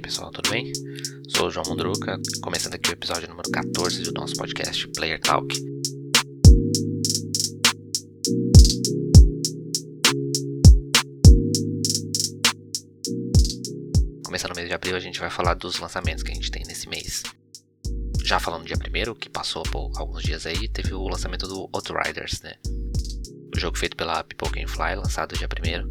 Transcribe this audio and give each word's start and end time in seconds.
pessoal, 0.00 0.30
tudo 0.30 0.50
bem? 0.50 0.72
Sou 1.28 1.48
o 1.48 1.50
João 1.50 1.64
Mundruca, 1.68 2.18
começando 2.40 2.74
aqui 2.74 2.90
o 2.90 2.92
episódio 2.92 3.28
número 3.28 3.50
14 3.50 4.02
do 4.02 4.12
nosso 4.12 4.34
podcast 4.34 4.88
Player 4.88 5.20
Talk. 5.20 5.46
Começando 14.24 14.50
no 14.50 14.56
mês 14.56 14.68
de 14.68 14.74
abril, 14.74 14.96
a 14.96 15.00
gente 15.00 15.20
vai 15.20 15.28
falar 15.28 15.54
dos 15.54 15.78
lançamentos 15.78 16.22
que 16.22 16.30
a 16.30 16.34
gente 16.34 16.50
tem 16.50 16.64
nesse 16.66 16.88
mês. 16.88 17.22
Já 18.24 18.40
falando 18.40 18.64
dia 18.64 18.78
primeiro, 18.78 19.14
que 19.14 19.28
passou 19.28 19.62
por 19.64 19.92
alguns 19.96 20.22
dias 20.22 20.46
aí, 20.46 20.66
teve 20.68 20.94
o 20.94 21.06
lançamento 21.08 21.46
do 21.46 21.68
Outriders, 21.72 22.40
né? 22.40 22.54
O 23.54 23.58
jogo 23.58 23.76
feito 23.76 23.96
pela 23.96 24.24
People 24.24 24.50
Can 24.50 24.66
Fly, 24.66 24.96
lançado 24.96 25.36
dia 25.36 25.48
primeiro. 25.48 25.90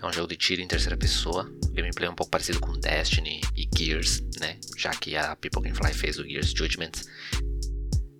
É 0.00 0.06
um 0.06 0.12
jogo 0.12 0.28
de 0.28 0.36
tiro 0.36 0.62
em 0.62 0.68
terceira 0.68 0.96
pessoa, 0.96 1.52
gameplay 1.72 2.08
é 2.08 2.10
um 2.10 2.14
pouco 2.14 2.30
parecido 2.30 2.60
com 2.60 2.72
Destiny 2.72 3.40
e 3.56 3.68
Gears, 3.76 4.22
né? 4.40 4.58
Já 4.76 4.90
que 4.90 5.16
a 5.16 5.36
People 5.36 5.62
Can 5.62 5.74
Fly 5.74 5.92
fez 5.92 6.18
o 6.18 6.24
Gears 6.24 6.50
Judgment. 6.50 6.92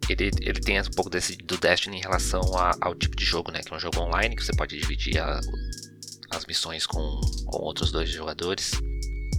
Ele, 0.08 0.30
ele 0.40 0.60
tem 0.60 0.80
um 0.80 0.84
pouco 0.96 1.10
desse, 1.10 1.36
do 1.36 1.58
Destiny 1.58 1.98
em 1.98 2.00
relação 2.00 2.40
a, 2.56 2.74
ao 2.80 2.94
tipo 2.94 3.14
de 3.14 3.24
jogo, 3.24 3.52
né? 3.52 3.60
Que 3.60 3.72
é 3.72 3.76
um 3.76 3.80
jogo 3.80 4.00
online 4.00 4.34
que 4.34 4.44
você 4.44 4.56
pode 4.56 4.78
dividir 4.78 5.18
a, 5.18 5.40
as 6.30 6.46
missões 6.46 6.86
com, 6.86 7.20
com 7.46 7.58
outros 7.58 7.92
dois 7.92 8.08
jogadores. 8.10 8.72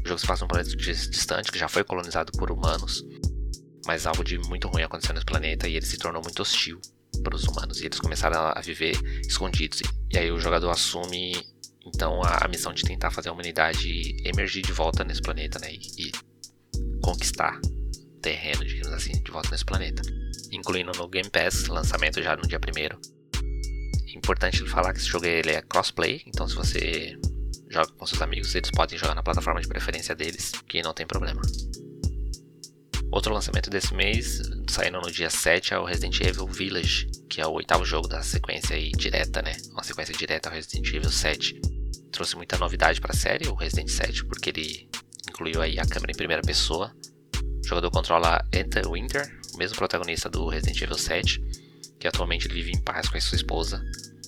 O 0.03 0.07
jogo 0.07 0.19
se 0.19 0.27
passa 0.27 0.43
num 0.43 0.47
planeta 0.47 0.75
distante 0.75 1.51
que 1.51 1.59
já 1.59 1.67
foi 1.67 1.83
colonizado 1.83 2.31
por 2.33 2.51
humanos, 2.51 3.03
mas 3.85 4.05
algo 4.05 4.23
de 4.23 4.37
muito 4.37 4.67
ruim 4.67 4.83
aconteceu 4.83 5.13
nesse 5.13 5.25
planeta 5.25 5.67
e 5.67 5.75
ele 5.75 5.85
se 5.85 5.97
tornou 5.97 6.21
muito 6.21 6.41
hostil 6.41 6.79
para 7.23 7.35
os 7.35 7.43
humanos 7.43 7.81
e 7.81 7.85
eles 7.85 7.99
começaram 7.99 8.53
a 8.55 8.61
viver 8.61 8.95
escondidos. 9.27 9.81
E 10.11 10.17
aí 10.17 10.31
o 10.31 10.39
jogador 10.39 10.69
assume 10.69 11.35
então 11.99 12.23
a, 12.23 12.45
a, 12.45 12.47
missão 12.47 12.73
de 12.73 12.81
tentar 12.81 13.11
fazer 13.11 13.27
a 13.27 13.33
humanidade 13.33 14.15
emergir 14.23 14.61
de 14.61 14.71
volta 14.71 15.03
nesse 15.03 15.21
planeta, 15.21 15.59
né? 15.59 15.73
E, 15.73 16.07
e 16.07 16.11
conquistar 17.03 17.59
terreno, 18.21 18.63
digamos 18.63 18.93
assim, 18.93 19.11
de 19.21 19.29
volta 19.29 19.49
nesse 19.51 19.65
planeta. 19.65 20.01
Incluindo 20.49 20.93
no 20.97 21.09
Game 21.09 21.29
Pass, 21.29 21.67
lançamento 21.67 22.21
já 22.21 22.37
no 22.37 22.43
dia 22.43 22.57
primeiro. 22.57 22.97
Importante 24.15 24.65
falar 24.65 24.93
que 24.93 24.99
esse 24.99 25.09
jogo 25.09 25.25
ele 25.25 25.51
é 25.51 25.61
crossplay, 25.61 26.23
então 26.25 26.47
se 26.47 26.55
você 26.55 27.19
joga 27.69 27.91
com 27.91 28.05
seus 28.05 28.21
amigos, 28.21 28.55
eles 28.55 28.71
podem 28.71 28.97
jogar 28.97 29.15
na 29.15 29.21
plataforma 29.21 29.59
de 29.59 29.67
preferência 29.67 30.15
deles, 30.15 30.53
que 30.69 30.81
não 30.81 30.93
tem 30.93 31.05
problema. 31.05 31.41
Outro 33.11 33.33
lançamento 33.33 33.69
desse 33.69 33.93
mês, 33.93 34.41
saindo 34.69 35.01
no 35.01 35.11
dia 35.11 35.29
7, 35.29 35.73
é 35.73 35.79
o 35.79 35.83
Resident 35.83 36.21
Evil 36.21 36.47
Village, 36.47 37.07
que 37.29 37.41
é 37.41 37.45
o 37.45 37.51
oitavo 37.51 37.83
jogo 37.83 38.07
da 38.07 38.23
sequência 38.23 38.77
aí 38.77 38.89
direta, 38.91 39.41
né? 39.41 39.57
Uma 39.71 39.83
sequência 39.83 40.13
direta 40.13 40.47
ao 40.47 40.55
Resident 40.55 40.87
Evil 40.93 41.11
7 41.11 41.78
trouxe 42.11 42.35
muita 42.35 42.57
novidade 42.57 42.99
para 42.99 43.13
a 43.13 43.17
série, 43.17 43.47
o 43.47 43.55
Resident 43.55 43.89
7, 43.89 44.25
porque 44.25 44.49
ele 44.49 44.89
incluiu 45.29 45.61
aí 45.61 45.79
a 45.79 45.85
câmera 45.85 46.11
em 46.11 46.15
primeira 46.15 46.41
pessoa. 46.41 46.93
O 47.63 47.67
jogador 47.67 47.91
controla 47.91 48.43
Enter 48.53 48.89
Winter, 48.89 49.39
o 49.53 49.57
mesmo 49.57 49.77
protagonista 49.77 50.29
do 50.29 50.47
Resident 50.47 50.81
Evil 50.81 50.97
7, 50.97 51.41
que 51.99 52.07
atualmente 52.07 52.47
vive 52.47 52.71
em 52.71 52.81
paz 52.81 53.09
com 53.09 53.17
a 53.17 53.21
sua 53.21 53.35
esposa. 53.35 53.83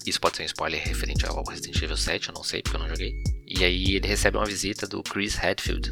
Isso 0.05 0.19
pode 0.19 0.37
ser 0.37 0.43
um 0.43 0.45
spoiler 0.47 0.81
referente 0.83 1.25
ao 1.25 1.43
Resident 1.43 1.81
Evil 1.81 1.97
7, 1.97 2.29
eu 2.29 2.35
não 2.35 2.43
sei 2.43 2.61
porque 2.61 2.77
eu 2.77 2.81
não 2.81 2.89
joguei. 2.89 3.13
E 3.47 3.63
aí 3.63 3.95
ele 3.95 4.07
recebe 4.07 4.37
uma 4.37 4.45
visita 4.45 4.87
do 4.87 5.03
Chris 5.03 5.37
Hadfield. 5.37 5.91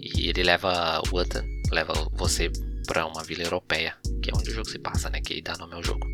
E 0.00 0.28
ele 0.28 0.42
leva 0.42 1.02
o 1.10 1.20
Ethan, 1.20 1.44
leva 1.70 1.92
você 2.12 2.50
para 2.86 3.06
uma 3.06 3.22
vila 3.22 3.42
europeia, 3.42 3.96
que 4.22 4.30
é 4.30 4.34
onde 4.34 4.50
o 4.50 4.54
jogo 4.54 4.68
se 4.68 4.78
passa, 4.78 5.10
né? 5.10 5.20
Que 5.20 5.42
dá 5.42 5.56
nome 5.56 5.74
ao 5.74 5.82
jogo. 5.82 6.06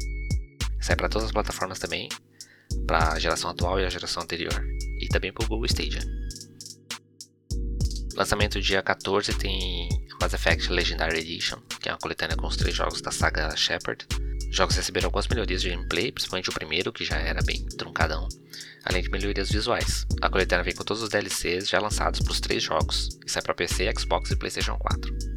Sai 0.80 0.96
para 0.96 1.08
todas 1.08 1.26
as 1.26 1.32
plataformas 1.32 1.78
também, 1.78 2.08
para 2.86 3.12
a 3.12 3.18
geração 3.18 3.50
atual 3.50 3.78
e 3.80 3.84
a 3.84 3.90
geração 3.90 4.22
anterior 4.22 4.75
e 5.06 5.08
também 5.08 5.32
para 5.32 5.44
o 5.44 5.48
Google 5.48 5.66
Stadia. 5.66 6.00
Lançamento 8.14 8.60
dia 8.60 8.82
14 8.82 9.32
tem 9.34 9.88
Mass 10.20 10.32
Effect 10.32 10.72
Legendary 10.72 11.20
Edition, 11.20 11.58
que 11.80 11.88
é 11.88 11.92
uma 11.92 11.98
coletânea 11.98 12.36
com 12.36 12.46
os 12.46 12.56
três 12.56 12.74
jogos 12.74 13.00
da 13.00 13.10
saga 13.10 13.54
Shepard. 13.56 14.06
Os 14.50 14.56
jogos 14.56 14.76
receberam 14.76 15.08
algumas 15.08 15.28
melhorias 15.28 15.62
de 15.62 15.70
gameplay, 15.70 16.10
principalmente 16.10 16.50
o 16.50 16.52
primeiro, 16.52 16.92
que 16.92 17.04
já 17.04 17.16
era 17.16 17.42
bem 17.42 17.64
truncadão, 17.76 18.26
além 18.84 19.02
de 19.02 19.10
melhorias 19.10 19.50
visuais. 19.50 20.06
A 20.22 20.30
coletânea 20.30 20.64
vem 20.64 20.74
com 20.74 20.84
todos 20.84 21.02
os 21.02 21.10
DLCs 21.10 21.68
já 21.68 21.78
lançados 21.78 22.20
para 22.20 22.32
os 22.32 22.40
três 22.40 22.62
jogos 22.62 23.18
e 23.26 23.30
sai 23.30 23.42
para 23.42 23.54
PC, 23.54 23.92
Xbox 23.98 24.30
e 24.30 24.36
PlayStation 24.36 24.78
4. 24.78 25.36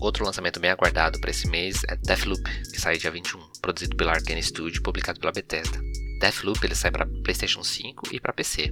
Outro 0.00 0.24
lançamento 0.24 0.58
bem 0.58 0.70
aguardado 0.70 1.20
para 1.20 1.30
esse 1.30 1.46
mês 1.46 1.82
é 1.88 1.94
Deathloop, 1.94 2.42
que 2.72 2.80
sai 2.80 2.96
dia 2.96 3.10
21, 3.10 3.38
produzido 3.60 3.96
pela 3.96 4.12
Arkane 4.12 4.42
Studio 4.42 4.78
e 4.78 4.82
publicado 4.82 5.20
pela 5.20 5.30
Bethesda. 5.30 5.78
Deathloop 6.20 6.62
ele 6.62 6.74
sai 6.74 6.90
para 6.90 7.06
PlayStation 7.06 7.64
5 7.64 8.14
e 8.14 8.20
para 8.20 8.34
PC. 8.34 8.70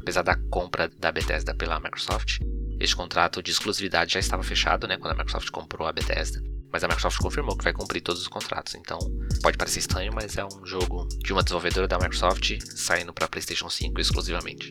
Apesar 0.00 0.22
da 0.22 0.34
compra 0.48 0.88
da 0.98 1.12
Bethesda 1.12 1.54
pela 1.54 1.78
Microsoft, 1.78 2.40
este 2.80 2.96
contrato 2.96 3.42
de 3.42 3.50
exclusividade 3.50 4.14
já 4.14 4.20
estava 4.20 4.42
fechado, 4.42 4.88
né, 4.88 4.96
quando 4.96 5.12
a 5.12 5.16
Microsoft 5.16 5.50
comprou 5.50 5.86
a 5.86 5.92
Bethesda. 5.92 6.42
Mas 6.72 6.82
a 6.82 6.88
Microsoft 6.88 7.18
confirmou 7.18 7.54
que 7.54 7.64
vai 7.64 7.74
cumprir 7.74 8.00
todos 8.00 8.22
os 8.22 8.28
contratos. 8.28 8.74
Então, 8.74 8.98
pode 9.42 9.58
parecer 9.58 9.80
estranho, 9.80 10.10
mas 10.14 10.38
é 10.38 10.44
um 10.44 10.64
jogo 10.64 11.06
de 11.22 11.34
uma 11.34 11.42
desenvolvedora 11.42 11.86
da 11.86 11.98
Microsoft 11.98 12.58
saindo 12.74 13.12
para 13.12 13.28
PlayStation 13.28 13.68
5 13.68 14.00
exclusivamente. 14.00 14.68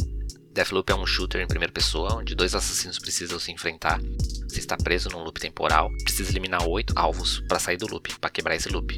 Deathloop 0.51 0.91
é 0.91 0.95
um 0.95 1.05
shooter 1.05 1.41
em 1.41 1.47
primeira 1.47 1.71
pessoa, 1.71 2.15
onde 2.15 2.33
dois 2.33 2.55
assassinos 2.55 2.97
precisam 2.97 3.39
se 3.39 3.51
enfrentar. 3.51 4.01
Você 4.49 4.59
está 4.59 4.75
preso 4.75 5.09
num 5.09 5.23
loop 5.23 5.39
temporal, 5.39 5.91
precisa 6.03 6.31
eliminar 6.31 6.67
oito 6.67 6.91
alvos 6.95 7.41
para 7.47 7.59
sair 7.59 7.77
do 7.77 7.87
loop, 7.87 8.17
para 8.19 8.31
quebrar 8.31 8.55
esse 8.55 8.69
loop. 8.69 8.97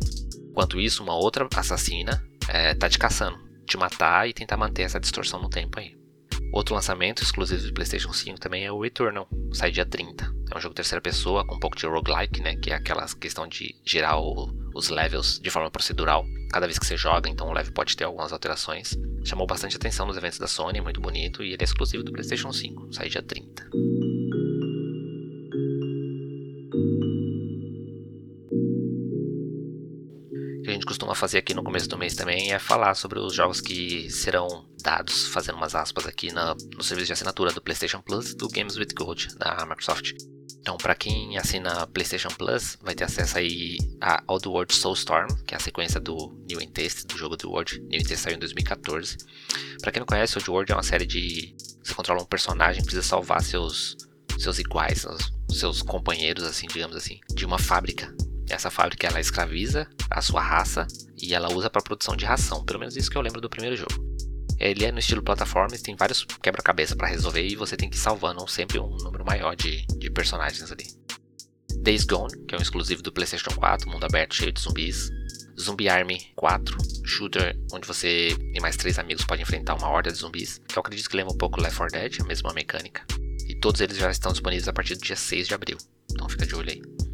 Enquanto 0.50 0.80
isso, 0.80 1.04
uma 1.04 1.16
outra 1.16 1.48
assassina 1.56 2.24
é, 2.47 2.74
tá 2.74 2.90
te 2.90 2.97
caçando, 2.97 3.38
te 3.66 3.78
matar 3.78 4.28
e 4.28 4.34
tentar 4.34 4.58
manter 4.58 4.84
essa 4.84 5.00
distorção 5.00 5.41
no 5.41 5.50
tempo 5.50 5.80
aí. 5.80 5.96
Outro 6.53 6.74
lançamento 6.74 7.22
exclusivo 7.22 7.68
do 7.68 7.74
PlayStation 7.74 8.13
5 8.13 8.40
também 8.40 8.66
é 8.66 8.72
o 8.72 8.80
Returnal, 8.80 9.28
sai 9.52 9.69
dia 9.69 9.85
30. 9.85 10.34
É 10.52 10.58
um 10.58 10.62
jogo 10.62 10.74
terceira 10.74 11.02
pessoa 11.02 11.46
com 11.46 11.56
um 11.56 11.59
pouco 11.59 11.75
de 11.75 11.85
roguelike, 11.85 12.41
né, 12.41 12.56
que 12.56 12.72
é 12.72 12.75
aquela 12.75 13.06
questão 13.19 13.47
de 13.47 13.75
girar 13.85 14.19
o, 14.19 14.50
os 14.74 14.90
levels 14.90 15.40
de 15.40 15.50
forma 15.50 15.69
procedural 15.69 16.25
cada 16.50 16.66
vez 16.66 16.80
que 16.80 16.85
você 16.85 16.96
joga, 16.96 17.30
então 17.30 17.50
o 17.50 17.53
level 17.53 17.74
pode 17.74 17.96
ter 17.97 18.06
algumas 18.06 18.31
alterações. 18.31 18.97
Chamou 19.25 19.46
bastante 19.46 19.75
atenção 19.75 20.06
nos 20.06 20.16
eventos 20.16 20.40
da 20.40 20.47
Sony, 20.47 20.79
muito 20.79 21.02
bonito, 21.02 21.44
e 21.44 21.52
ele 21.52 21.62
é 21.62 21.64
exclusivo 21.64 22.03
do 22.03 22.14
PlayStation 22.14 22.53
5, 22.53 22.94
sai 22.94 23.09
dia 23.09 23.22
30. 23.22 23.69
Costuma 31.07 31.16
fazer 31.16 31.38
aqui 31.38 31.53
no 31.53 31.63
começo 31.63 31.88
do 31.88 31.97
mês 31.97 32.16
também 32.16 32.51
é 32.51 32.59
falar 32.59 32.94
sobre 32.94 33.18
os 33.18 33.34
jogos 33.34 33.62
que 33.62 34.09
serão 34.09 34.68
dados, 34.81 35.28
fazendo 35.28 35.56
umas 35.56 35.73
aspas 35.73 36.06
aqui 36.06 36.34
na, 36.34 36.53
no 36.75 36.84
serviço 36.84 37.07
de 37.07 37.13
assinatura 37.13 37.53
do 37.53 37.62
PlayStation 37.62 38.01
Plus 38.01 38.35
do 38.35 38.50
Games 38.50 38.75
with 38.78 38.90
Gold 38.94 39.35
da 39.38 39.66
Microsoft. 39.66 40.13
Então, 40.59 40.75
para 40.75 40.94
quem 40.96 41.38
assina 41.38 41.88
PlayStation 41.88 42.28
Plus, 42.28 42.78
vai 42.81 42.94
ter 42.94 43.06
acesso 43.06 43.38
aí 43.38 43.78
a 44.01 44.22
Oddworld 44.28 44.73
Soulstorm, 44.75 45.28
que 45.46 45.53
é 45.53 45.57
a 45.57 45.62
sequência 45.62 45.97
do 45.97 46.35
New 46.50 46.62
in 46.62 46.69
Taste, 46.69 47.07
do 47.07 47.17
jogo 47.17 47.38
do 47.38 47.50
World. 47.50 47.79
New 47.84 48.01
in 48.01 48.03
Taste 48.03 48.17
saiu 48.17 48.35
em 48.35 48.40
2014. 48.40 49.17
Para 49.81 49.94
quem 49.94 50.01
não 50.01 50.07
conhece, 50.07 50.38
Oddworld 50.38 50.69
é 50.69 50.75
uma 50.75 50.84
série 50.84 51.06
de 51.06 51.56
você 51.81 51.94
controla 51.94 52.22
um 52.22 52.25
personagem, 52.25 52.84
precisa 52.84 53.03
salvar 53.03 53.41
seus 53.41 53.96
seus 54.38 54.59
iguais, 54.59 55.01
seus, 55.01 55.31
seus 55.50 55.81
companheiros, 55.81 56.44
assim, 56.44 56.67
digamos 56.67 56.96
assim, 56.96 57.19
de 57.34 57.46
uma 57.46 57.57
fábrica 57.57 58.13
essa 58.50 58.69
fábrica 58.69 59.08
ela 59.08 59.19
escraviza 59.19 59.88
a 60.09 60.22
sua 60.22 60.41
raça 60.41 60.88
e 61.22 61.34
ela 61.34 61.52
usa 61.52 61.69
para 61.69 61.81
produção 61.81 62.16
de 62.16 62.25
ração. 62.25 62.63
Pelo 62.63 62.80
menos 62.80 62.96
isso 62.96 63.09
que 63.09 63.18
eu 63.18 63.22
lembro 63.22 63.41
do 63.41 63.50
primeiro 63.50 63.75
jogo. 63.75 63.94
Ele 64.59 64.85
é 64.85 64.91
no 64.91 65.00
estilo 65.00 65.22
plataforma, 65.22 65.78
tem 65.78 65.96
vários 65.96 66.25
quebra-cabeça 66.41 66.96
para 66.96 67.08
resolver 67.08 67.46
e 67.46 67.56
você 67.56 67.78
tem 67.78 67.90
que 67.90 67.96
ir 67.96 68.00
salvando 68.00 68.47
sempre 68.47 68.80
um 68.80 68.90
número 68.97 69.24
maior 69.24 69.56
de, 69.56 69.85
de 69.97 70.09
personagens 70.09 70.72
ali. 70.72 70.85
Days 71.82 72.05
Gone, 72.05 72.46
que 72.46 72.55
é 72.55 72.58
um 72.58 72.61
exclusivo 72.61 73.03
do 73.03 73.11
PlayStation 73.11 73.52
4, 73.52 73.90
mundo 73.90 74.03
aberto 74.05 74.35
cheio 74.35 74.52
de 74.52 74.59
zumbis. 74.59 75.09
Zombie 75.59 75.90
Army 75.90 76.22
4, 76.35 76.78
shooter 77.03 77.58
onde 77.72 77.88
você 77.88 78.29
e 78.53 78.59
mais 78.59 78.78
três 78.78 78.99
amigos 78.99 79.26
podem 79.26 79.41
enfrentar 79.41 79.76
uma 79.76 79.90
horda 79.90 80.11
de 80.11 80.17
zumbis, 80.17 80.61
que 80.67 80.78
eu 80.78 80.82
acredito 80.82 81.09
que 81.09 81.16
lembra 81.16 81.34
um 81.34 81.38
pouco 81.38 81.59
Left 81.59 81.78
4 81.78 81.99
Dead, 81.99 82.22
a 82.22 82.26
mesma 82.26 82.53
mecânica. 82.53 83.03
E 83.47 83.55
todos 83.55 83.82
eles 83.82 83.97
já 83.97 84.11
estão 84.11 84.32
disponíveis 84.32 84.67
a 84.67 84.73
partir 84.73 84.96
do 84.96 85.02
dia 85.02 85.16
6 85.16 85.47
de 85.47 85.53
abril, 85.53 85.78
então 86.11 86.29
fica 86.29 86.46
de 86.46 86.55
olho 86.55 86.70
aí. 86.70 87.07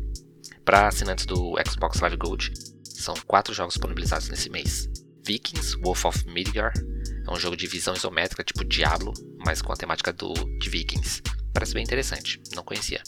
Para 0.65 0.88
assinantes 0.88 1.25
do 1.25 1.56
Xbox 1.68 2.00
Live 2.00 2.15
Gold, 2.15 2.54
são 2.83 3.13
quatro 3.27 3.54
jogos 3.54 3.74
disponibilizados 3.74 4.30
nesse 4.30 4.50
mês. 4.50 4.89
Vikings, 5.25 5.77
Wolf 5.81 6.06
of 6.06 6.25
Midgard, 6.27 6.80
é 7.27 7.31
um 7.31 7.36
jogo 7.36 7.57
de 7.57 7.68
visão 7.68 7.94
isométrica 7.94 8.44
tipo 8.44 8.63
Diablo, 8.63 9.13
mas 9.45 9.62
com 9.62 9.74
a 9.74 9.75
temática 9.75 10.13
do, 10.13 10.33
de 10.60 10.69
Vikings. 10.69 11.21
Parece 11.54 11.74
bem 11.74 11.83
interessante, 11.83 12.42
não 12.56 12.63
conhecia. 12.63 13.01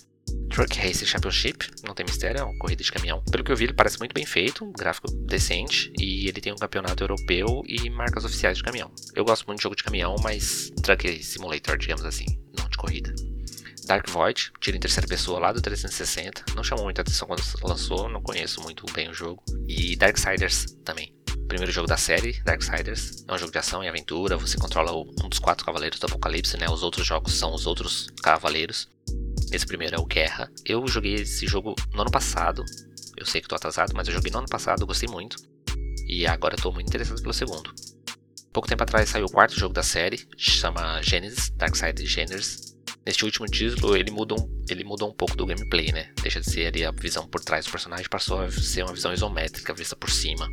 Truck 0.50 0.78
Race 0.78 1.06
Championship, 1.06 1.70
não 1.86 1.94
tem 1.94 2.06
mistério, 2.06 2.42
é 2.42 2.44
uma 2.44 2.58
corrida 2.58 2.84
de 2.84 2.92
caminhão. 2.92 3.24
Pelo 3.32 3.44
que 3.44 3.52
eu 3.52 3.56
vi, 3.56 3.66
ele 3.66 3.74
parece 3.74 4.00
muito 4.00 4.14
bem 4.14 4.26
feito, 4.26 4.70
gráfico 4.78 5.10
decente, 5.12 5.92
e 5.98 6.28
ele 6.28 6.42
tem 6.42 6.52
um 6.52 6.58
campeonato 6.58 7.04
europeu 7.04 7.62
e 7.68 7.90
marcas 7.90 8.26
oficiais 8.26 8.58
de 8.58 8.64
caminhão. 8.64 8.92
Eu 9.16 9.24
gosto 9.24 9.46
muito 9.48 9.60
de 9.60 9.64
jogo 9.64 9.76
de 9.76 9.84
caminhão, 9.84 10.16
mas 10.22 10.72
Truck 10.82 11.24
Simulator, 11.24 11.78
digamos 11.78 12.06
assim, 12.06 12.26
não 12.58 12.68
de 12.68 12.78
corrida. 12.78 13.14
Dark 13.86 14.10
Void, 14.10 14.52
tiro 14.60 14.78
em 14.78 14.80
terceira 14.80 15.08
pessoa 15.08 15.40
lá 15.40 15.52
do 15.52 15.62
360. 15.62 16.46
Não 16.56 16.64
chamou 16.64 16.86
muita 16.86 17.02
atenção 17.02 17.28
quando 17.28 17.44
lançou, 17.64 18.10
não 18.10 18.22
conheço 18.22 18.62
muito 18.62 18.86
bem 18.94 19.10
o 19.10 19.14
jogo. 19.14 19.44
E 19.68 19.96
Darksiders 19.96 20.66
também. 20.84 21.14
primeiro 21.48 21.72
jogo 21.72 21.88
da 21.88 21.98
série, 21.98 22.42
Darksiders. 22.44 23.24
É 23.28 23.34
um 23.34 23.38
jogo 23.38 23.52
de 23.52 23.58
ação 23.60 23.84
e 23.84 23.88
aventura. 23.88 24.38
Você 24.38 24.58
controla 24.58 24.92
um 24.94 25.30
dos 25.30 25.40
quatro 25.40 25.66
cavaleiros 25.66 26.00
do 26.00 26.08
Apocalipse, 26.08 26.58
né? 26.58 26.68
Os 26.70 26.82
outros 26.84 27.06
jogos 27.06 27.34
são 27.34 27.54
os 27.54 27.68
outros 27.68 28.08
cavaleiros. 28.24 28.90
Esse 29.52 29.66
primeiro 29.66 29.96
é 29.96 30.00
o 30.00 30.06
Guerra. 30.06 30.52
Eu 30.66 30.88
joguei 30.88 31.14
esse 31.16 31.46
jogo 31.46 31.76
no 31.94 32.02
ano 32.02 32.12
passado. 32.12 32.66
Eu 33.16 33.26
sei 33.26 33.42
que 33.42 33.48
tô 33.48 33.56
atrasado, 33.56 33.94
mas 33.96 34.08
eu 34.08 34.14
joguei 34.14 34.32
no 34.32 34.40
ano 34.40 34.50
passado, 34.50 34.86
gostei 34.86 35.08
muito. 35.08 35.38
E 36.08 36.26
agora 36.28 36.58
tô 36.58 36.72
muito 36.72 36.88
interessado 36.88 37.22
pelo 37.22 37.34
segundo. 37.34 37.74
Pouco 38.52 38.68
tempo 38.68 38.84
atrás 38.84 39.10
saiu 39.10 39.26
o 39.26 39.32
quarto 39.32 39.60
jogo 39.60 39.74
da 39.74 39.84
série, 39.84 40.28
chama 40.38 41.02
Genesis, 41.02 41.50
Darksiders 41.52 42.10
Genesis. 42.10 42.75
Neste 43.06 43.24
último 43.24 43.46
título, 43.46 43.96
ele 43.96 44.10
mudou, 44.10 44.40
um, 44.40 44.66
ele 44.68 44.84
mudou 44.84 45.08
um 45.08 45.14
pouco 45.14 45.38
do 45.38 45.46
gameplay, 45.46 45.92
né? 45.92 46.12
Deixa 46.24 46.42
de 46.42 46.50
ser 46.50 46.66
ali 46.66 46.84
a 46.84 46.90
visão 46.90 47.28
por 47.28 47.40
trás 47.40 47.64
do 47.64 47.72
personagem, 47.72 48.10
passou 48.10 48.42
a 48.42 48.50
ser 48.50 48.82
uma 48.82 48.96
visão 48.96 49.14
isométrica, 49.14 49.76
vista 49.76 49.96
por 49.96 50.10
cima. 50.10 50.50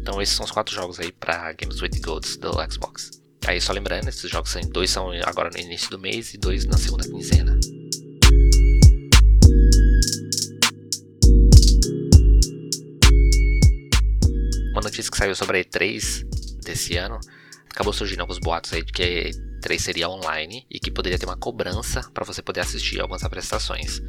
Então 0.00 0.22
esses 0.22 0.34
são 0.34 0.46
os 0.46 0.50
quatro 0.50 0.74
jogos 0.74 0.98
aí 0.98 1.12
para 1.12 1.52
Games 1.52 1.82
with 1.82 2.00
Golds 2.00 2.38
do 2.38 2.50
Xbox. 2.72 3.10
Aí 3.46 3.60
só 3.60 3.74
lembrando, 3.74 4.08
esses 4.08 4.30
jogos 4.30 4.50
são, 4.50 4.62
dois 4.70 4.90
são 4.90 5.10
agora 5.26 5.50
no 5.50 5.58
início 5.58 5.90
do 5.90 5.98
mês 5.98 6.32
e 6.32 6.38
dois 6.38 6.64
na 6.64 6.78
segunda 6.78 7.06
quinzena. 7.06 7.60
Uma 14.72 14.80
notícia 14.80 15.10
que 15.10 15.18
saiu 15.18 15.36
sobre 15.36 15.58
a 15.58 15.64
E3 15.64 16.24
desse 16.62 16.96
ano, 16.96 17.20
acabou 17.68 17.92
surgindo 17.92 18.20
alguns 18.20 18.38
boatos 18.38 18.72
aí 18.72 18.82
de 18.82 18.92
que 18.92 19.49
a 19.60 19.68
E3 19.68 19.78
seria 19.78 20.08
online 20.08 20.66
e 20.70 20.80
que 20.80 20.90
poderia 20.90 21.18
ter 21.18 21.26
uma 21.26 21.36
cobrança 21.36 22.08
para 22.12 22.24
você 22.24 22.42
poder 22.42 22.60
assistir 22.60 23.00
algumas 23.00 23.22
apresentações. 23.22 24.00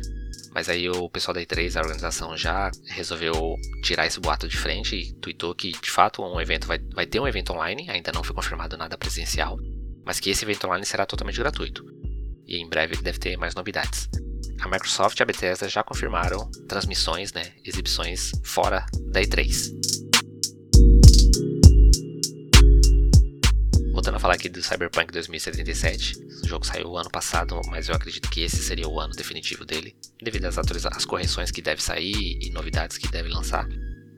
Mas 0.54 0.70
aí 0.70 0.90
o 0.90 1.10
pessoal 1.10 1.34
da 1.34 1.42
E3, 1.42 1.76
a 1.76 1.82
organização, 1.82 2.36
já 2.36 2.72
resolveu 2.88 3.56
tirar 3.84 4.06
esse 4.06 4.20
boato 4.20 4.48
de 4.48 4.58
frente 4.58 4.96
e 4.96 5.14
tweetou 5.14 5.56
que 5.56 5.72
de 5.72 5.92
fato 5.92 6.22
um 6.22 6.40
evento 6.40 6.68
vai, 6.68 6.80
vai 6.94 7.06
ter 7.06 7.20
um 7.20 7.28
evento 7.28 7.54
online, 7.54 7.90
ainda 7.90 8.12
não 8.12 8.24
foi 8.24 8.36
confirmado 8.36 8.78
nada 8.78 8.98
presencial, 8.98 9.58
mas 10.06 10.20
que 10.20 10.30
esse 10.30 10.44
evento 10.44 10.68
online 10.68 10.86
será 10.86 11.06
totalmente 11.06 11.40
gratuito. 11.40 11.86
E 12.46 12.58
em 12.58 12.68
breve 12.68 12.98
deve 12.98 13.20
ter 13.20 13.38
mais 13.38 13.56
novidades. 13.56 14.10
A 14.60 14.68
Microsoft 14.68 15.20
e 15.20 15.24
a 15.24 15.26
Bethesda 15.26 15.68
já 15.68 15.84
confirmaram 15.84 16.50
transmissões, 16.68 17.34
né, 17.34 17.54
exibições 17.64 18.32
fora 18.44 18.86
da 19.12 19.22
E3. 19.22 20.11
Falar 24.22 24.36
aqui 24.36 24.48
do 24.48 24.62
Cyberpunk 24.62 25.12
2077, 25.12 26.44
o 26.44 26.48
jogo 26.48 26.64
saiu 26.64 26.96
ano 26.96 27.10
passado, 27.10 27.60
mas 27.68 27.90
eu 27.90 27.96
acredito 27.96 28.30
que 28.30 28.44
esse 28.44 28.58
seria 28.58 28.88
o 28.88 29.00
ano 29.00 29.16
definitivo 29.16 29.66
dele, 29.66 29.96
devido 30.22 30.46
às, 30.46 30.60
às 30.60 31.06
correções 31.06 31.50
que 31.50 31.60
deve 31.60 31.82
sair 31.82 32.38
e 32.40 32.52
novidades 32.52 33.00
que 33.00 33.08
deve 33.08 33.30
lançar. 33.30 33.68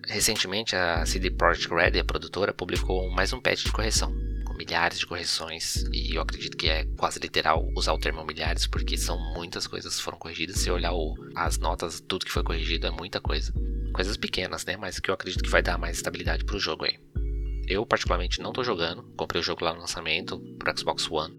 Recentemente, 0.05 0.75
a 0.75 1.05
CD 1.05 1.31
Projekt 1.31 1.73
Red, 1.73 1.97
a 1.97 2.03
produtora, 2.03 2.53
publicou 2.53 3.09
mais 3.11 3.31
um 3.31 3.39
patch 3.39 3.63
de 3.63 3.71
correção, 3.71 4.13
com 4.45 4.53
milhares 4.55 4.99
de 4.99 5.07
correções, 5.07 5.85
e 5.93 6.15
eu 6.15 6.21
acredito 6.21 6.57
que 6.57 6.67
é 6.67 6.83
quase 6.97 7.17
literal 7.19 7.65
usar 7.73 7.93
o 7.93 7.97
termo 7.97 8.25
milhares, 8.25 8.67
porque 8.67 8.97
são 8.97 9.17
muitas 9.33 9.67
coisas 9.67 9.95
que 9.95 10.03
foram 10.03 10.17
corrigidas. 10.17 10.57
Se 10.57 10.69
olhar 10.69 10.91
o, 10.91 11.15
as 11.33 11.57
notas, 11.57 12.01
tudo 12.01 12.25
que 12.25 12.31
foi 12.31 12.43
corrigido 12.43 12.87
é 12.87 12.91
muita 12.91 13.21
coisa. 13.21 13.53
Coisas 13.93 14.17
pequenas, 14.17 14.65
né? 14.65 14.75
Mas 14.75 14.99
que 14.99 15.09
eu 15.09 15.13
acredito 15.13 15.45
que 15.45 15.49
vai 15.49 15.61
dar 15.61 15.77
mais 15.77 15.95
estabilidade 15.95 16.43
pro 16.43 16.59
jogo 16.59 16.83
aí. 16.83 16.99
Eu, 17.67 17.85
particularmente, 17.85 18.41
não 18.41 18.53
tô 18.53 18.63
jogando. 18.63 19.03
Comprei 19.15 19.41
o 19.41 19.43
jogo 19.43 19.63
lá 19.63 19.73
no 19.73 19.81
lançamento 19.81 20.39
pro 20.57 20.77
Xbox 20.77 21.09
One. 21.09 21.35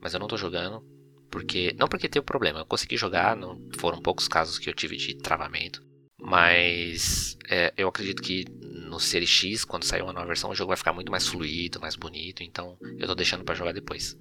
Mas 0.00 0.14
eu 0.14 0.20
não 0.20 0.28
tô 0.28 0.36
jogando. 0.36 0.84
Porque. 1.30 1.74
Não 1.78 1.88
porque 1.88 2.08
teve 2.08 2.24
problema. 2.24 2.60
Eu 2.60 2.66
consegui 2.66 2.96
jogar. 2.96 3.36
Não 3.36 3.68
foram 3.78 4.00
poucos 4.00 4.28
casos 4.28 4.58
que 4.58 4.68
eu 4.68 4.74
tive 4.74 4.96
de 4.96 5.16
travamento. 5.16 5.82
Mas 6.20 7.38
é, 7.48 7.72
eu 7.76 7.88
acredito 7.88 8.22
que 8.22 8.44
no 8.60 8.98
Series 8.98 9.30
X, 9.30 9.64
quando 9.64 9.84
sair 9.84 10.02
uma 10.02 10.12
nova 10.12 10.26
versão, 10.26 10.50
o 10.50 10.54
jogo 10.54 10.68
vai 10.68 10.76
ficar 10.76 10.92
muito 10.92 11.12
mais 11.12 11.26
fluido, 11.28 11.80
mais 11.80 11.94
bonito. 11.94 12.42
Então 12.42 12.76
eu 12.98 13.06
tô 13.06 13.14
deixando 13.14 13.44
para 13.44 13.54
jogar 13.54 13.72
depois. 13.72 14.16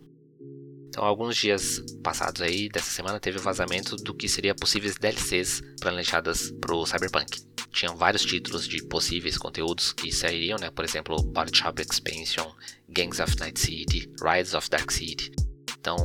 Então, 0.89 1.03
alguns 1.03 1.35
dias 1.35 1.83
passados 2.01 2.41
aí, 2.41 2.69
dessa 2.69 2.89
semana, 2.89 3.19
teve 3.19 3.37
o 3.37 3.41
vazamento 3.41 3.95
do 3.97 4.13
que 4.13 4.27
seria 4.27 4.55
possíveis 4.55 4.95
DLCs 4.97 5.61
planejadas 5.79 6.51
pro 6.61 6.85
Cyberpunk 6.85 7.39
tinham 7.71 7.95
vários 7.95 8.23
títulos 8.23 8.67
de 8.67 8.83
possíveis 8.83 9.37
conteúdos 9.37 9.93
que 9.93 10.11
sairiam, 10.11 10.57
né? 10.59 10.69
Por 10.69 10.83
exemplo, 10.85 11.21
Body 11.21 11.57
Shop 11.57 11.81
Expansion, 11.81 12.51
Gangs 12.89 13.21
of 13.21 13.37
Night 13.39 13.59
City, 13.59 14.11
Rise 14.21 14.55
of 14.55 14.69
Dark 14.69 14.91
City. 14.91 15.31
Então, 15.79 15.97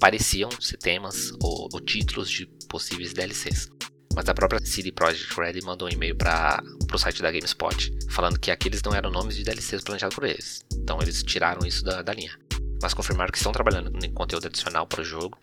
pareciam 0.00 0.50
ser 0.60 0.78
temas 0.78 1.32
ou, 1.42 1.68
ou 1.72 1.80
títulos 1.80 2.30
de 2.30 2.46
possíveis 2.68 3.12
DLCs. 3.12 3.70
Mas 4.14 4.28
a 4.28 4.34
própria 4.34 4.60
CD 4.64 4.90
Projekt 4.90 5.38
Red 5.38 5.60
mandou 5.62 5.88
um 5.88 5.90
e-mail 5.90 6.16
para 6.16 6.62
o 6.92 6.98
site 6.98 7.22
da 7.22 7.30
GameSpot 7.30 7.92
falando 8.10 8.40
que 8.40 8.50
aqueles 8.50 8.82
não 8.82 8.94
eram 8.94 9.10
nomes 9.10 9.36
de 9.36 9.44
DLCs 9.44 9.84
planejados 9.84 10.14
por 10.14 10.24
eles. 10.24 10.64
Então 10.72 10.98
eles 11.00 11.22
tiraram 11.22 11.64
isso 11.66 11.84
da, 11.84 12.02
da 12.02 12.12
linha. 12.12 12.36
Mas 12.82 12.94
confirmaram 12.94 13.30
que 13.30 13.38
estão 13.38 13.52
trabalhando 13.52 13.92
em 14.04 14.12
conteúdo 14.12 14.46
adicional 14.46 14.86
para 14.86 15.02
o 15.02 15.04
jogo 15.04 15.38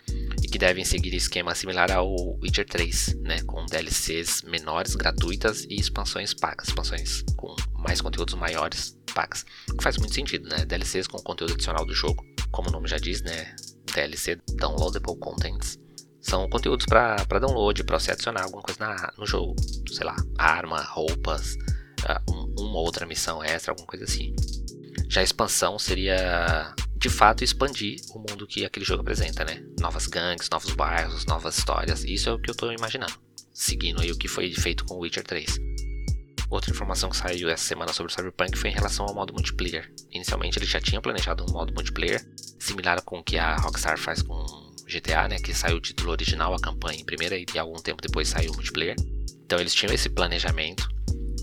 e 0.47 0.49
que 0.49 0.57
devem 0.57 0.85
seguir 0.85 1.13
esquema 1.13 1.53
similar 1.53 1.91
ao 1.91 2.09
Witcher 2.41 2.65
3, 2.65 3.17
né, 3.21 3.41
com 3.43 3.65
DLCs 3.65 4.43
menores, 4.43 4.95
gratuitas 4.95 5.65
e 5.65 5.75
expansões 5.75 6.33
pagas, 6.33 6.69
expansões 6.69 7.21
com 7.35 7.53
mais 7.73 7.99
conteúdos 7.99 8.33
maiores 8.33 8.97
pagas. 9.13 9.45
Que 9.77 9.83
faz 9.83 9.97
muito 9.97 10.15
sentido, 10.15 10.47
né? 10.47 10.63
DLCs 10.65 11.07
com 11.07 11.17
conteúdo 11.17 11.53
adicional 11.53 11.85
do 11.85 11.93
jogo, 11.93 12.25
como 12.49 12.69
o 12.69 12.71
nome 12.71 12.87
já 12.87 12.97
diz, 12.97 13.21
né? 13.21 13.53
DLC 13.93 14.39
Downloadable 14.55 15.17
Contents. 15.19 15.77
São 16.21 16.49
conteúdos 16.49 16.85
para 16.85 17.39
download, 17.39 17.83
para 17.83 17.99
você 17.99 18.11
adicionar 18.11 18.43
alguma 18.43 18.61
coisa 18.61 18.79
na, 18.79 19.13
no 19.17 19.25
jogo. 19.25 19.53
Sei 19.91 20.05
lá, 20.05 20.15
arma, 20.37 20.81
roupas, 20.81 21.57
ah, 22.05 22.21
um, 22.29 22.55
uma 22.59 22.79
outra 22.79 23.05
missão 23.05 23.43
extra, 23.43 23.73
alguma 23.73 23.87
coisa 23.87 24.05
assim. 24.05 24.33
Já 25.09 25.21
a 25.21 25.23
expansão 25.23 25.77
seria 25.77 26.73
de 26.97 27.09
fato 27.09 27.43
expandir 27.43 27.99
o 28.13 28.19
mundo 28.19 28.47
que 28.47 28.65
aquele 28.65 28.85
jogo 28.85 29.01
apresenta, 29.01 29.45
né? 29.45 29.63
Novas 29.79 30.07
gangues, 30.07 30.49
novos 30.49 30.71
bairros, 30.71 31.25
novas 31.25 31.57
histórias. 31.57 32.03
Isso 32.03 32.29
é 32.29 32.33
o 32.33 32.39
que 32.39 32.49
eu 32.49 32.55
tô 32.55 32.71
imaginando. 32.71 33.13
Seguindo 33.53 34.01
aí 34.01 34.11
o 34.11 34.17
que 34.17 34.27
foi 34.27 34.51
feito 34.53 34.83
com 34.85 34.97
Witcher 34.97 35.23
3. 35.23 35.59
Outra 36.49 36.71
informação 36.71 37.09
que 37.09 37.17
saiu 37.17 37.49
essa 37.49 37.63
semana 37.63 37.91
sobre 37.93 38.11
o 38.11 38.15
Cyberpunk 38.15 38.57
foi 38.57 38.69
em 38.69 38.73
relação 38.73 39.05
ao 39.05 39.13
modo 39.13 39.33
multiplayer. 39.33 39.91
Inicialmente 40.11 40.57
ele 40.57 40.65
já 40.65 40.79
tinha 40.79 41.01
planejado 41.01 41.43
um 41.43 41.51
modo 41.51 41.73
multiplayer, 41.73 42.25
similar 42.57 43.01
com 43.01 43.19
o 43.19 43.23
que 43.23 43.37
a 43.37 43.55
Rockstar 43.57 43.99
faz 43.99 44.21
com 44.21 44.37
GTA, 44.87 45.27
né? 45.27 45.37
Que 45.37 45.53
saiu 45.53 45.77
o 45.77 45.81
título 45.81 46.11
original, 46.11 46.53
a 46.53 46.59
campanha 46.59 46.99
em 46.99 47.05
primeira, 47.05 47.37
e 47.37 47.45
algum 47.59 47.79
tempo 47.81 48.01
depois 48.01 48.29
saiu 48.29 48.51
o 48.51 48.55
multiplayer. 48.55 48.95
Então 49.45 49.59
eles 49.59 49.73
tinham 49.73 49.93
esse 49.93 50.09
planejamento, 50.09 50.87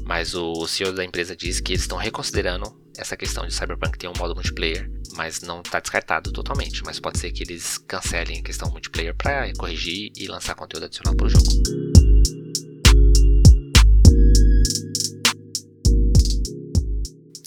mas 0.04 0.34
o 0.34 0.66
CEO 0.66 0.92
da 0.92 1.04
empresa 1.04 1.36
disse 1.36 1.62
que 1.62 1.72
eles 1.72 1.82
estão 1.82 1.98
reconsiderando 1.98 2.83
essa 2.96 3.16
questão 3.16 3.46
de 3.46 3.52
Cyberpunk 3.52 3.98
ter 3.98 4.08
um 4.08 4.12
modo 4.16 4.34
multiplayer, 4.34 4.90
mas 5.16 5.42
não 5.42 5.60
está 5.60 5.80
descartado 5.80 6.32
totalmente. 6.32 6.82
Mas 6.84 7.00
pode 7.00 7.18
ser 7.18 7.32
que 7.32 7.42
eles 7.42 7.78
cancelem 7.78 8.40
a 8.40 8.42
questão 8.42 8.70
multiplayer 8.70 9.14
para 9.14 9.52
corrigir 9.54 10.12
e 10.16 10.26
lançar 10.26 10.54
conteúdo 10.54 10.84
adicional 10.84 11.14
para 11.16 11.26
o 11.26 11.28
jogo. 11.28 11.44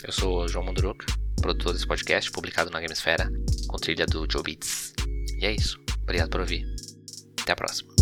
Eu 0.03 0.13
sou 0.13 0.43
o 0.43 0.47
João 0.47 0.65
Munduruca, 0.65 1.05
produtor 1.41 1.73
desse 1.73 1.87
podcast, 1.87 2.31
publicado 2.31 2.69
na 2.69 2.79
Gamesfera, 2.79 3.29
com 3.67 3.77
trilha 3.77 4.05
do 4.05 4.25
Joe 4.31 4.43
Beats. 4.43 4.93
E 5.39 5.45
é 5.45 5.51
isso. 5.51 5.79
Obrigado 6.03 6.29
por 6.29 6.39
ouvir. 6.39 6.65
Até 7.41 7.51
a 7.51 7.55
próxima. 7.55 7.93